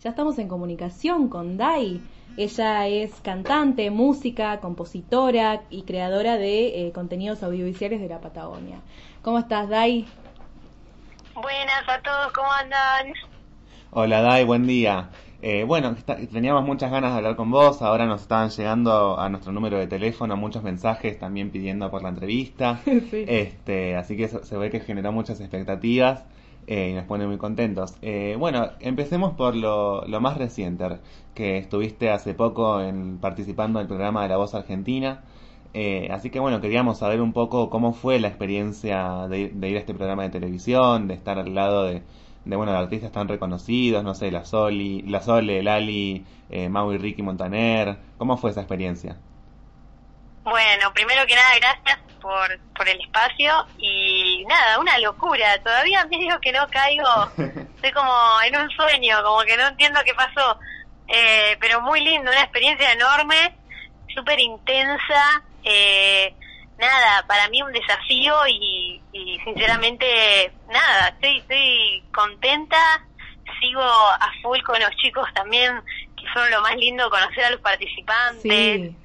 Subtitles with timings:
[0.00, 2.00] Ya estamos en comunicación con Dai.
[2.36, 8.78] Ella es cantante, música, compositora y creadora de eh, contenidos audiovisuales de la Patagonia.
[9.22, 10.06] ¿Cómo estás, Dai?
[11.34, 13.12] Buenas a todos, ¿cómo andan?
[13.90, 15.10] Hola, Dai, buen día.
[15.42, 15.96] Eh, bueno,
[16.30, 19.88] teníamos muchas ganas de hablar con vos, ahora nos estaban llegando a nuestro número de
[19.88, 25.10] teléfono muchos mensajes también pidiendo por la entrevista, este, así que se ve que generó
[25.10, 26.24] muchas expectativas
[26.68, 27.94] eh, y nos pone muy contentos.
[28.02, 30.98] Eh, bueno, empecemos por lo, más reciente,
[31.34, 35.22] que estuviste hace poco en, participando en el programa de La Voz Argentina.
[36.10, 39.94] así que bueno, queríamos saber un poco cómo fue la experiencia de, ir a este
[39.94, 42.02] programa de televisión, de estar al lado de,
[42.48, 46.90] de bueno de artistas tan reconocidos, no sé, la Soli, la Sole, Lali, eh, Mau
[46.92, 47.98] Ricky Montaner.
[48.16, 49.16] ¿Cómo fue esa experiencia?
[50.44, 55.58] Bueno, primero que nada, gracias por, por el espacio y nada, una locura.
[55.62, 58.12] Todavía me digo que no caigo, estoy como
[58.44, 60.58] en un sueño, como que no entiendo qué pasó.
[61.08, 63.54] Eh, pero muy lindo, una experiencia enorme,
[64.14, 65.42] súper intensa.
[65.64, 66.34] Eh,
[66.78, 69.00] nada, para mí un desafío y,
[69.44, 72.78] sinceramente, nada, estoy, estoy contenta,
[73.60, 75.80] sigo a full con los chicos también,
[76.16, 78.42] que son lo más lindo conocer a los participantes.
[78.42, 78.96] Sí,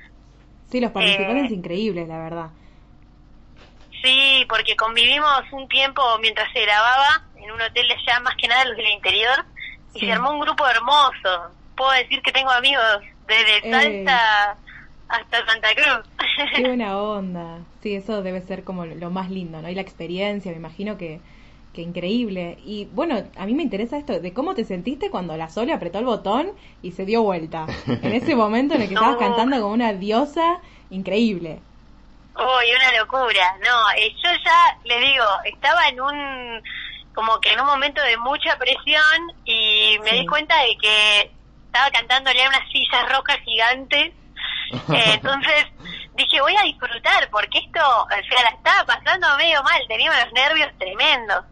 [0.70, 2.50] sí los participantes eh, increíbles, la verdad.
[4.04, 8.48] Sí, porque convivimos un tiempo mientras se grababa en un hotel de allá, más que
[8.48, 9.46] nada los del interior,
[9.94, 11.52] y se armó un grupo hermoso.
[11.76, 13.72] Puedo decir que tengo amigos desde eh.
[13.72, 14.58] Salta
[15.08, 16.10] hasta Santa Cruz.
[16.56, 17.60] Qué buena onda.
[17.82, 19.70] Sí, eso debe ser como lo más lindo, ¿no?
[19.70, 21.22] Y la experiencia, me imagino que,
[21.72, 22.58] que increíble.
[22.66, 26.00] Y bueno, a mí me interesa esto de cómo te sentiste cuando la Sole apretó
[26.00, 26.52] el botón
[26.82, 27.68] y se dio vuelta.
[27.88, 31.60] En ese momento en el que estabas cantando como una diosa increíble.
[32.36, 33.58] Uy, una locura.
[33.64, 36.64] No, eh, yo ya les digo, estaba en un
[37.14, 41.32] como que en un momento de mucha presión y me di cuenta de que
[41.66, 44.14] estaba cantándole a unas sillas rojas gigantes
[44.74, 45.66] eh, entonces
[46.16, 50.34] dije, voy a disfrutar, porque esto, o sea, la estaba pasando medio mal, tenía unos
[50.34, 51.46] nervios tremendos.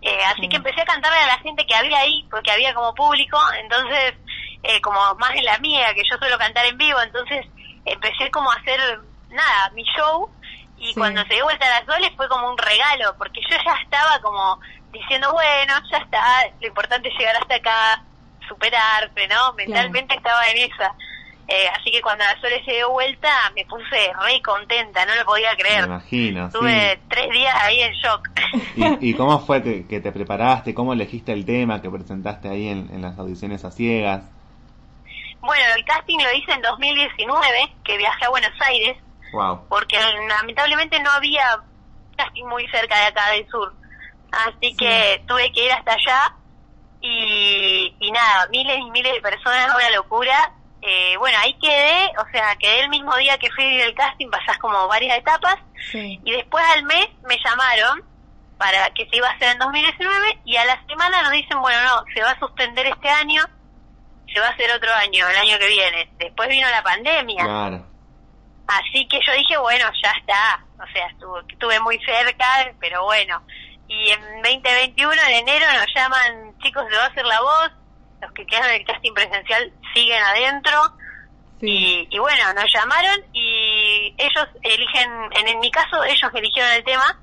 [0.00, 2.94] Eh, así que empecé a cantarle a la gente que había ahí, porque había como
[2.94, 4.14] público, entonces,
[4.64, 7.46] eh, como más en la mía, que yo suelo cantar en vivo, entonces
[7.84, 9.00] empecé como a hacer,
[9.32, 10.30] nada, mi show,
[10.78, 13.74] y cuando se dio vuelta a las soles fue como un regalo, porque yo ya
[13.82, 14.58] estaba como
[14.92, 16.22] diciendo, bueno, ya está,
[16.60, 18.02] lo importante es llegar hasta acá,
[18.48, 19.52] superarse, ¿no?
[19.54, 20.94] Mentalmente estaba en esa.
[21.48, 25.24] Eh, así que cuando la Sole se dio vuelta me puse re contenta, no lo
[25.24, 25.82] podía creer.
[25.82, 26.46] Me imagino.
[26.46, 28.28] Estuve tres días ahí en shock.
[29.00, 30.74] ¿Y, cómo fue que, te preparaste?
[30.74, 34.22] ¿Cómo elegiste el tema que presentaste ahí en, las audiciones a ciegas?
[35.40, 38.96] Bueno, el casting lo hice en 2019, que viajé a Buenos Aires.
[39.32, 39.66] Wow.
[39.68, 39.98] Porque
[40.28, 41.58] lamentablemente no había
[42.16, 43.72] casting muy cerca de acá del sur.
[44.30, 46.34] Así que tuve que ir hasta allá
[47.00, 50.52] y, y nada, miles y miles de personas, una locura
[50.84, 54.58] eh, bueno, ahí quedé, o sea, quedé el mismo día que fui del casting, pasás
[54.58, 55.56] como varias etapas,
[55.94, 58.02] y después al mes me llamaron
[58.58, 61.80] para que se iba a hacer en 2019, y a la semana nos dicen, bueno,
[61.84, 63.44] no, se va a suspender este año,
[64.32, 66.10] se va a hacer otro año, el año que viene.
[66.18, 67.44] Después vino la pandemia.
[67.44, 67.86] Claro.
[68.78, 73.42] Así que yo dije, bueno, ya está, o sea, estuve, estuve muy cerca, pero bueno.
[73.88, 77.70] Y en 2021, en enero, nos llaman, chicos, se va a hacer la voz,
[78.22, 80.96] los que quedan en el casting presencial siguen adentro.
[81.64, 85.10] Y, bueno, nos llamaron y ellos eligen,
[85.46, 87.16] en, mi caso, ellos eligieron el tema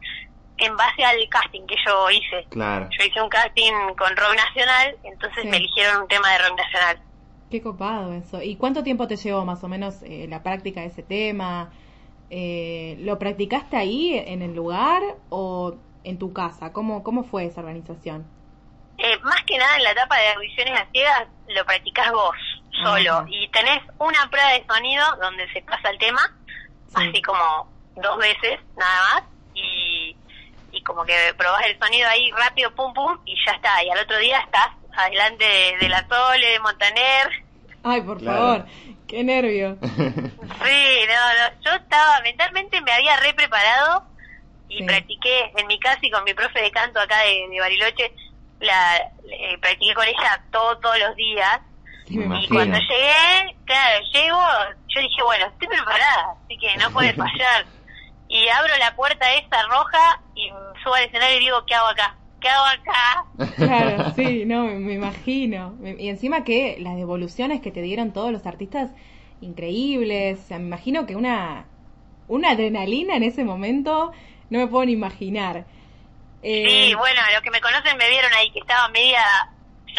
[0.57, 2.45] en base al casting que yo hice.
[2.49, 2.87] Claro.
[2.97, 7.01] Yo hice un casting con rock nacional, entonces me eligieron un tema de rock nacional.
[7.49, 8.41] Qué copado eso.
[8.41, 11.71] ¿Y cuánto tiempo te llevó más o menos eh, la práctica de ese tema?
[12.29, 16.71] Eh, ¿Lo practicaste ahí en el lugar o en tu casa?
[16.71, 18.27] ¿Cómo, cómo fue esa organización?
[18.99, 22.35] Eh, más que nada en la etapa de audiciones a ciegas lo practicas vos
[22.83, 26.21] solo y tenés una prueba de sonido donde se pasa el tema,
[26.93, 29.23] así como dos veces nada más
[29.53, 30.15] y,
[30.71, 33.83] y como que probás el sonido ahí rápido, pum pum y ya está.
[33.83, 35.45] Y al otro día estás adelante
[35.79, 37.43] de, la Sole, de Montaner.
[37.83, 38.65] Ay, por favor,
[39.07, 39.77] qué nervio.
[40.61, 44.03] Sí, no, yo estaba, mentalmente me había re preparado
[44.67, 48.13] y practiqué en mi casa y con mi profe de canto acá de, de Bariloche
[48.59, 49.09] la
[49.61, 51.59] practiqué con ella todos los días.
[52.07, 54.41] y cuando llegué, claro, llego,
[54.87, 57.65] yo dije, bueno, estoy preparada, así que no puede fallar.
[58.27, 60.49] y abro la puerta esa roja y
[60.83, 62.15] subo al escenario y digo, ¿qué hago acá?
[62.39, 63.55] ¿Qué hago acá?
[63.55, 65.75] Claro, sí, no, me, imagino.
[65.81, 68.91] Y encima que las devoluciones que te dieron todos los artistas,
[69.41, 70.39] increíbles.
[70.39, 71.65] O sea, me imagino que una,
[72.27, 74.11] una adrenalina en ese momento,
[74.49, 75.65] no me puedo ni imaginar.
[76.41, 79.21] Eh, sí, bueno, los que me conocen me vieron ahí que estaba media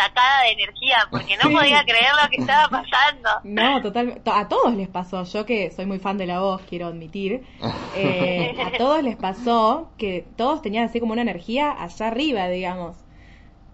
[0.03, 3.31] sacada de energía porque no podía creer lo que estaba pasando.
[3.45, 6.87] No, total, a todos les pasó, yo que soy muy fan de la voz, quiero
[6.87, 7.43] admitir,
[7.97, 12.97] eh, a todos les pasó que todos tenían así como una energía allá arriba, digamos.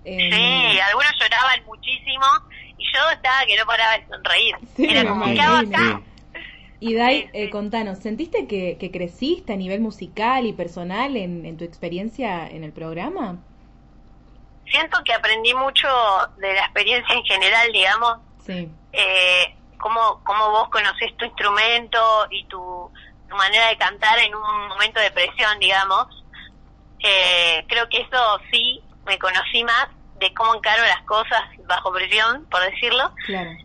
[0.05, 2.25] Eh, sí, algunos lloraban muchísimo
[2.78, 4.56] y yo estaba que no paraba de sonreír.
[4.78, 6.00] Era como, ¿qué hago acá?
[6.78, 12.49] Y Dai, eh, contanos, ¿sentiste que, creciste a nivel musical y personal en, tu experiencia
[12.49, 13.38] en el programa?
[14.70, 15.88] Siento que aprendí mucho
[16.38, 18.18] de la experiencia en general, digamos.
[18.44, 18.68] Sí.
[18.92, 22.90] Eh, cómo, cómo vos conocés tu instrumento y tu,
[23.28, 26.06] manera de cantar en un momento de presión, digamos.
[27.00, 32.46] Eh, creo que eso sí me conocí más de cómo encaro las cosas bajo presión,
[32.46, 33.12] por decirlo.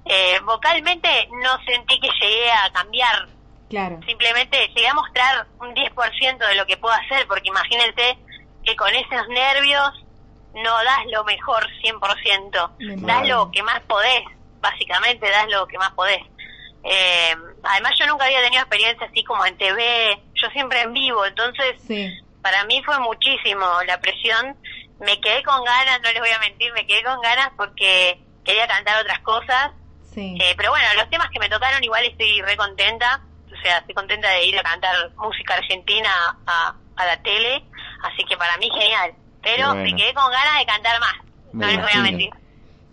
[0.06, 3.28] Eh, vocalmente no sentí que llegué a cambiar.
[3.70, 4.00] Claro.
[4.06, 8.18] Simplemente llegué a mostrar un 10% de lo que puedo hacer, porque imagínense
[8.66, 10.06] que con esos nervios
[10.54, 14.24] no das lo mejor 100%, das lo que más podés,
[14.60, 16.22] básicamente das lo que más podés.
[16.84, 21.26] Eh, además yo nunca había tenido experiencia así como en TV, yo siempre en vivo,
[21.26, 21.76] entonces
[22.42, 24.58] para mí fue muchísimo la presión
[25.02, 28.68] me quedé con ganas, no les voy a mentir, me quedé con ganas porque quería
[28.68, 29.72] cantar otras cosas.
[30.14, 30.38] Sí.
[30.40, 33.96] Eh, pero bueno, los temas que me tocaron igual estoy re contenta, o sea, estoy
[33.96, 37.64] contenta de ir a cantar música argentina a, la tele,
[38.04, 39.16] así que para mí genial.
[39.42, 41.16] Pero me quedé con ganas de cantar más,
[41.54, 42.30] no les voy a mentir.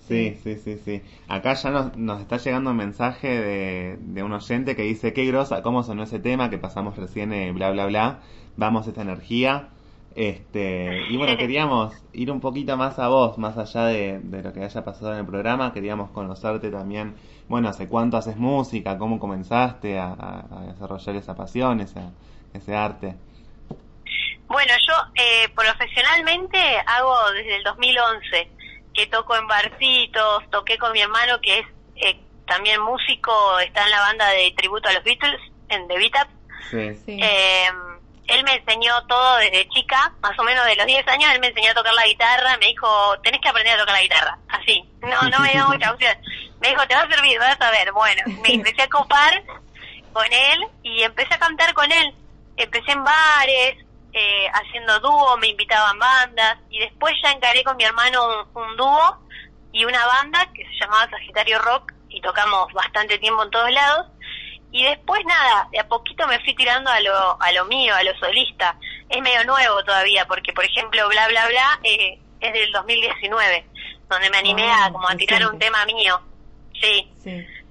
[0.09, 1.03] Sí, sí, sí, sí.
[1.29, 5.27] Acá ya nos, nos está llegando un mensaje de, de un oyente que dice, qué
[5.27, 8.21] grosa, cómo sonó ese tema que pasamos recién, eh, bla, bla, bla,
[8.57, 9.69] vamos esta energía.
[10.15, 14.65] Este, y bueno, queríamos ir un poquito más a vos, más allá de, lo que
[14.65, 17.15] haya pasado en el programa, queríamos conocerte también,
[17.49, 22.01] bueno, hace cuánto haces música, cómo comenzaste a, desarrollar esa pasión, ese,
[22.53, 23.15] ese arte.
[24.49, 28.51] Bueno, yo eh, profesionalmente hago desde el 2011,
[28.95, 31.67] que toco en barcitos, toqué con mi hermano que es
[31.97, 36.29] eh, también músico, está en la banda de tributo a los Beatles, en The Beat
[36.71, 36.95] Sí.
[37.07, 37.19] sí.
[37.23, 37.69] Eh,
[38.29, 41.49] él me enseñó todo desde chica, más o menos de los 10 años, él me
[41.49, 44.85] enseñó a tocar la guitarra, me dijo, tenés que aprender a tocar la guitarra, así.
[45.01, 46.17] No, no me dio mucha opción.
[46.61, 47.93] Me dijo, te va a servir, vas a ver.
[47.93, 49.43] Bueno, me empecé a copar
[50.13, 52.15] con él y empecé a cantar con él.
[52.57, 53.77] Empecé en bares,
[54.13, 59.19] eh, haciendo dúo, me invitaban bandas y después ya encaré con mi hermano un dúo
[59.73, 64.07] y una banda que se llamaba Sagitario Rock y tocamos bastante tiempo en todos lados
[64.71, 68.03] y después nada, de a poquito me fui tirando a lo, a lo mío, a
[68.03, 68.77] lo solista.
[69.09, 73.67] Es medio nuevo todavía, porque por ejemplo, bla, bla, bla, eh, es del 2019,
[74.11, 76.21] donde me animé a ah, como a tirar un tema mío.
[76.81, 77.11] Sí.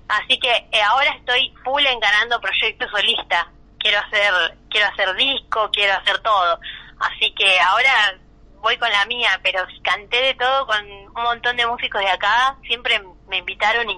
[0.08, 3.52] Así que eh, ahora estoy full encarando proyectos solista.
[3.78, 6.60] Quiero hacer, quiero hacer disco, quiero hacer todo.
[7.00, 8.16] Así que ahora
[8.62, 12.56] voy con la mía, pero canté de todo con un montón de músicos de acá.
[12.68, 13.98] Siempre me invitaron y,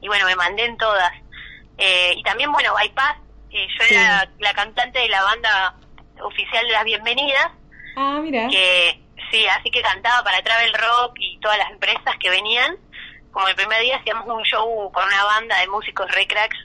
[0.00, 1.12] y bueno, me mandé en todas.
[1.76, 3.16] Eh, y también, bueno, Bypass,
[3.50, 5.76] eh, yo era la cantante de la banda
[6.20, 7.48] oficial de las bienvenidas.
[7.96, 8.48] Ah, mira.
[8.48, 9.00] Que,
[9.30, 12.76] sí, así que cantaba para Travel Rock y todas las empresas que venían.
[13.30, 16.58] Como el primer día hacíamos un show con una banda de músicos re cracks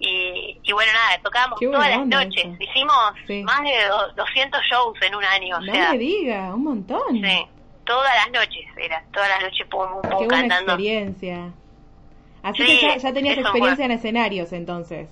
[0.00, 2.46] y, y bueno, nada, tocábamos todas las noches.
[2.60, 2.96] Hicimos
[3.44, 5.60] más de 200 shows en un año.
[5.60, 7.14] No me diga, un montón.
[7.14, 7.46] Sí,
[7.84, 11.52] todas las noches, era, todas las noches pum, pum, Qué buena experiencia.
[12.42, 15.08] Así que ya, ya tenías experiencia en escenarios entonces.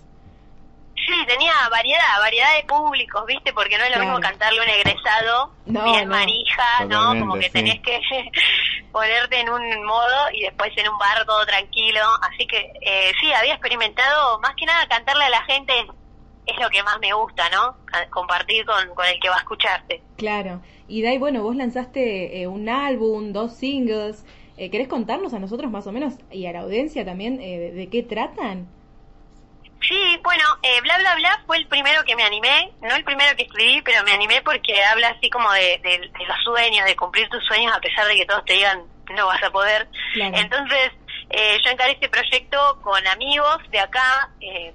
[1.06, 3.52] Sí, tenía variedad, variedad de públicos, ¿viste?
[3.52, 7.18] Porque no es lo mismo cantarle un egresado bien marija, ¿no?
[7.18, 8.00] Como que tenés que
[8.92, 12.00] ponerte en un modo y después en un bar todo tranquilo.
[12.22, 15.72] Así que eh, sí, había experimentado, más que nada cantarle a la gente
[16.46, 17.76] es lo que más me gusta, ¿no?
[18.10, 20.02] Compartir con, con el que va a escucharte.
[20.16, 20.62] Claro.
[20.88, 24.24] Y Dai, bueno, vos lanzaste eh, un álbum, dos singles.
[24.56, 27.88] Eh, ¿Querés contarnos a nosotros más o menos y a la audiencia también eh, de,
[27.88, 28.68] qué tratan?
[29.80, 33.36] Sí, bueno, eh, Bla Bla Bla fue el primero que me animé, no el primero
[33.36, 37.44] que escribí, pero me animé porque habla así como de, los sueños, de cumplir tus
[37.44, 38.82] sueños a pesar de que todos te digan
[39.14, 39.86] no vas a poder.
[40.14, 40.90] Entonces,
[41.30, 44.30] eh, yo encaré este proyecto con amigos de acá,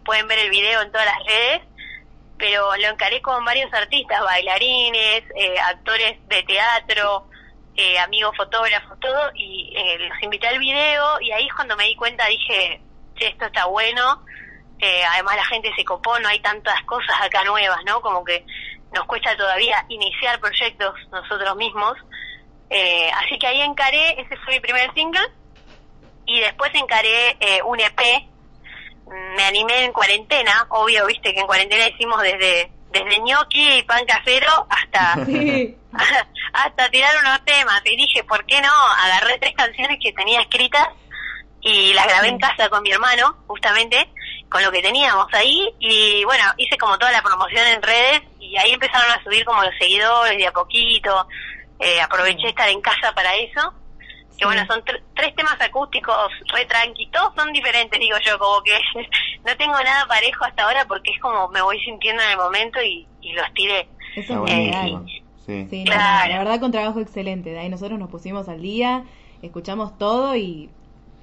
[0.05, 1.62] pueden ver el video en todas las redes,
[2.38, 5.24] pero lo encaré con varios artistas, bailarines,
[5.67, 7.27] actores de teatro,
[7.75, 11.96] eh, amigos fotógrafos, todo, y eh, los invité al video y ahí cuando me di
[11.96, 12.81] cuenta, dije,
[13.15, 14.24] che, esto está bueno,
[14.81, 18.01] eh, además la gente se copó, no hay tantas cosas acá nuevas, ¿no?
[18.01, 18.45] Como que
[18.93, 21.93] nos cuesta todavía iniciar proyectos nosotros mismos.
[22.69, 25.27] Eh, así que ahí encaré, ese fue mi primer single,
[26.25, 28.00] y después encaré un EP,
[29.35, 34.05] me animé en cuarentena, obvio, viste que en cuarentena hicimos desde desde ñoqui y pan
[34.05, 35.13] casero hasta
[36.53, 37.81] hasta tirar unos temas.
[37.85, 38.71] Y dije, ¿por qué no?
[39.03, 40.88] Agarré tres canciones que tenía escritas
[41.61, 44.09] y las grabé en casa con mi hermano, justamente,
[44.51, 45.67] con lo que teníamos ahí.
[45.79, 49.63] Y bueno, hice como toda la promoción en redes y ahí empezaron a subir como
[49.63, 51.27] los seguidores de a poquito.
[51.79, 53.74] Eh, aproveché estar en casa para eso.
[54.38, 58.72] Que bueno, son tres temas acústicos re tranqui, todos son diferentes, digo yo, como que
[59.46, 62.81] no tengo nada parejo hasta ahora porque es como me voy sintiendo en el momento
[62.81, 63.88] y, los tiré.
[64.15, 64.98] Eso es eh,
[65.46, 67.51] Sí, sí la, verdad con trabajo excelente.
[67.51, 69.03] De ahí nosotros nos pusimos al día,
[69.41, 70.70] escuchamos todo y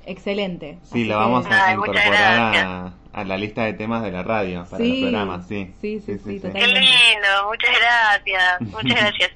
[0.06, 0.78] excelente.
[0.84, 2.92] Sí, lo vamos a incorporar a,
[3.24, 5.74] la lista de temas de la radio para los programas, sí.
[5.80, 9.30] Sí, sí, sí, Qué lindo, muchas gracias, muchas gracias.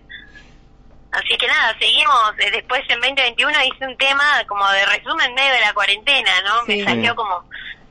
[1.12, 2.32] Así que nada, seguimos.
[2.38, 6.64] Eh, después en 2021 hice un tema como de resumen medio de la cuarentena, ¿no?
[6.66, 7.44] Me salió como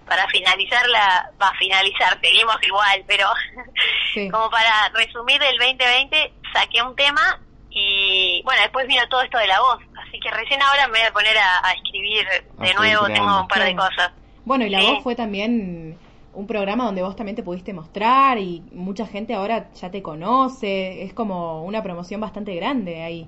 [0.07, 1.29] para finalizar la...
[1.41, 3.27] Va a finalizar, seguimos igual, pero
[4.31, 9.47] como para resumir el 2020 saqué un tema y bueno, después vino todo esto de
[9.47, 9.79] la voz.
[10.05, 13.63] Así que recién ahora me voy a poner a, escribir de nuevo, tengo un par
[13.63, 14.11] de cosas.
[14.45, 15.97] Bueno, y la voz fue también
[16.33, 21.03] un programa donde vos también te pudiste mostrar y mucha gente ahora ya te conoce,
[21.03, 23.27] es como una promoción bastante grande ahí.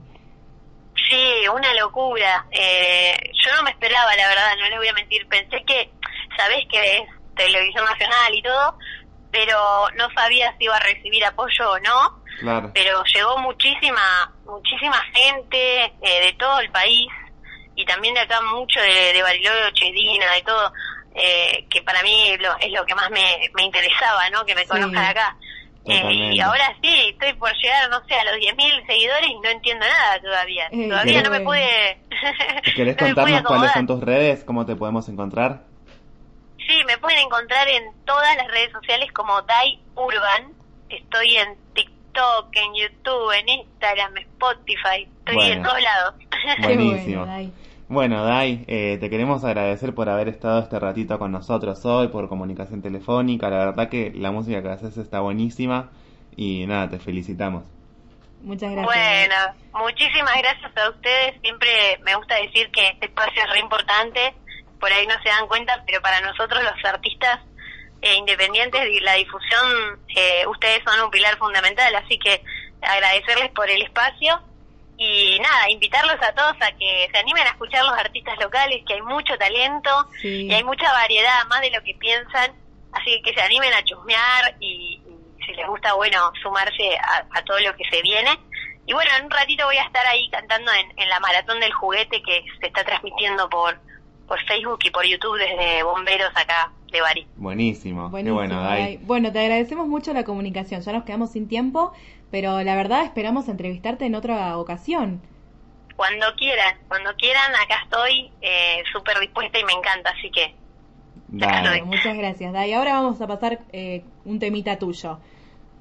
[1.10, 2.46] Sí, una locura.
[2.52, 5.28] Eh, yo no me esperaba, la verdad, no le voy a mentir.
[5.28, 5.92] Pensé que,
[6.38, 7.04] sabés que es
[7.36, 8.78] televisión nacional y todo,
[9.32, 12.24] pero no sabía si iba a recibir apoyo o no.
[12.40, 12.72] Claro.
[12.74, 17.08] Pero llegó muchísima, muchísima gente eh, de todo el país
[17.76, 20.72] y también de acá mucho de, de Bariloche, Dina, de todo
[21.16, 24.46] eh, que para mí es lo que más me, me interesaba, ¿no?
[24.46, 25.38] Que me conozcan acá.
[25.86, 29.50] Eh, y ahora sí, estoy por llegar, no sé, a los 10.000 seguidores y no
[29.50, 30.68] entiendo nada todavía.
[30.72, 31.98] Eh, todavía no me pude...
[32.76, 34.44] ¿Querés contarnos cuáles son tus redes?
[34.46, 35.64] ¿Cómo te podemos encontrar?
[36.66, 40.54] Sí, me pueden encontrar en todas las redes sociales como Dai Urban.
[40.88, 45.08] Estoy en TikTok, en YouTube, en Instagram, Spotify.
[45.26, 46.16] Estoy en todos lados.
[46.62, 47.28] Buenísimo.
[47.94, 52.28] Bueno, Dai, eh, te queremos agradecer por haber estado este ratito con nosotros hoy, por
[52.28, 53.52] comunicación telefónica.
[53.52, 55.92] La verdad que la música que haces está buenísima
[56.36, 57.66] y nada, te felicitamos.
[58.42, 58.96] Muchas gracias.
[58.96, 59.36] Bueno,
[59.86, 61.40] muchísimas gracias a ustedes.
[61.42, 61.70] Siempre
[62.04, 64.34] me gusta decir que este espacio es re importante.
[64.80, 67.42] Por ahí no se dan cuenta, pero para nosotros los artistas
[68.02, 71.94] eh, independientes y la difusión, eh, ustedes son un pilar fundamental.
[71.94, 72.44] Así que
[72.82, 74.42] agradecerles por el espacio
[74.98, 78.94] y nada, invitarlos a todos a que se animen a escuchar los artistas locales, que
[78.94, 82.52] hay mucho talento y hay mucha variedad, más de lo que piensan,
[82.92, 85.02] así que se animen a chusmear y,
[85.46, 88.32] si les gusta, bueno, sumarse a, todo lo que se viene.
[88.86, 92.22] Y bueno, en un ratito voy a estar ahí cantando en, la maratón del juguete
[92.22, 93.80] que se está transmitiendo por,
[94.28, 97.28] por Facebook y por YouTube desde Bomberos acá de Bari.
[97.36, 101.92] Buenísimo, Buenísimo bueno, Bueno, te agradecemos mucho la comunicación, ya nos quedamos sin tiempo,
[102.32, 105.22] pero la verdad esperamos entrevistarte en otra ocasión.
[105.98, 110.56] Cuando quieran, cuando quieran, acá estoy eh, súper dispuesta y me encanta, así que...
[111.28, 111.82] Dale.
[111.84, 112.74] Muchas gracias, Dai.
[112.74, 115.20] Ahora vamos a pasar eh, un temita tuyo.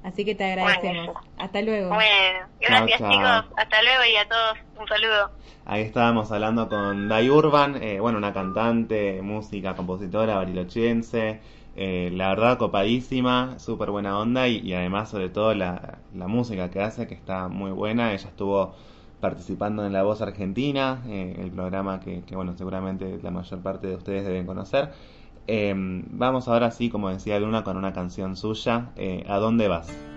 [0.02, 1.16] Así que te agradecemos.
[1.38, 1.88] Hasta luego.
[1.90, 3.44] Bueno, gracias chicos.
[3.56, 5.30] Hasta luego y a todos un saludo.
[5.64, 11.40] Ahí estábamos hablando con Dai Urban, eh, bueno, una cantante, música, compositora barilochense.
[11.74, 17.06] Eh, la verdad copadísima, súper buena onda y, además sobre todo la, música que hace
[17.06, 18.12] que está muy buena.
[18.12, 18.74] Ella estuvo
[19.20, 23.94] participando en La Voz Argentina, eh, el programa que, bueno, seguramente la mayor parte de
[23.94, 24.90] ustedes deben conocer.
[25.46, 30.11] Em, vamos ahora sí, como decía Luna, con una canción suya, eh, ¿A dónde vas?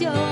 [0.00, 0.29] canción.